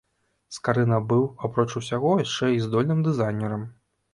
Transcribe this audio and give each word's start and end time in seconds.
Скарына 0.55 0.97
быў, 1.11 1.27
апроч 1.49 1.67
усяго, 1.81 2.17
яшчэ 2.25 2.51
і 2.55 2.59
здольным 2.67 3.07
дызайнерам. 3.11 3.63